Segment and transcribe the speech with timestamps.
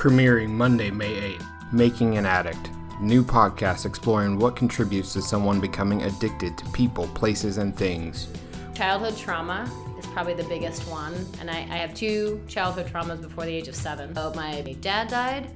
[0.00, 2.70] Premiering Monday, May 8th, Making an Addict.
[3.02, 8.26] New podcast exploring what contributes to someone becoming addicted to people, places, and things.
[8.74, 13.44] Childhood trauma is probably the biggest one, and I, I have two childhood traumas before
[13.44, 14.14] the age of seven.
[14.14, 15.50] So my dad died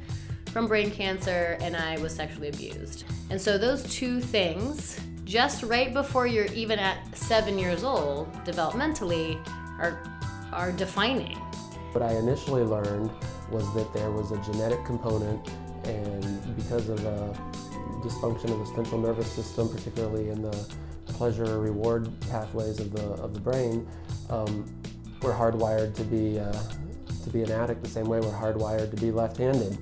[0.53, 3.05] from brain cancer, and I was sexually abused.
[3.31, 9.39] And so those two things, just right before you're even at seven years old, developmentally,
[9.79, 9.98] are
[10.53, 11.39] are defining.
[11.92, 13.11] What I initially learned
[13.51, 15.48] was that there was a genetic component,
[15.84, 17.34] and because of a
[18.03, 20.75] dysfunction of the central nervous system, particularly in the
[21.06, 23.87] pleasure reward pathways of the of the brain,
[24.31, 24.65] um,
[25.22, 26.53] we're hardwired to be uh,
[27.22, 29.78] to be an addict the same way we're hardwired to be left-handed.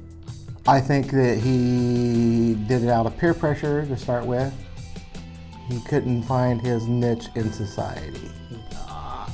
[0.67, 4.53] I think that he did it out of peer pressure to start with.
[5.69, 8.31] He couldn't find his niche in society.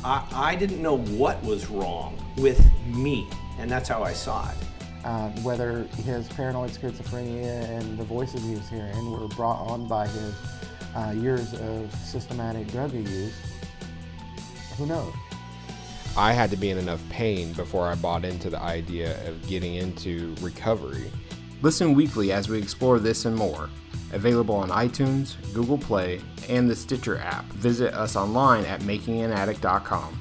[0.05, 3.27] I, I didn't know what was wrong with me,
[3.59, 4.57] and that's how I saw it.
[5.05, 10.07] Uh, whether his paranoid schizophrenia and the voices he was hearing were brought on by
[10.07, 10.35] his
[10.95, 13.35] uh, years of systematic drug use,
[14.77, 15.13] who knows?
[16.17, 19.75] I had to be in enough pain before I bought into the idea of getting
[19.75, 21.11] into recovery.
[21.63, 23.71] Listen weekly as we explore this and more.
[24.13, 27.45] Available on iTunes, Google Play, and the Stitcher app.
[27.47, 30.19] Visit us online at makinganaddict.com.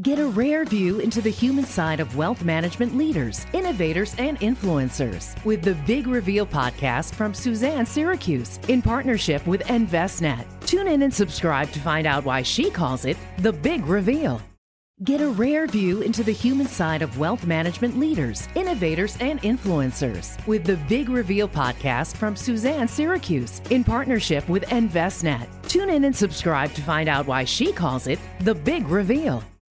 [0.00, 5.42] Get a rare view into the human side of wealth management leaders, innovators, and influencers
[5.44, 10.44] with the Big Reveal podcast from Suzanne Siracuse in partnership with Envestnet.
[10.66, 14.40] Tune in and subscribe to find out why she calls it the Big Reveal.
[15.04, 20.46] Get a rare view into the human side of wealth management leaders, innovators, and influencers
[20.46, 25.48] with the Big Reveal podcast from Suzanne Siracuse in partnership with Envestnet.
[25.66, 29.42] Tune in and subscribe to find out why she calls it the Big Reveal.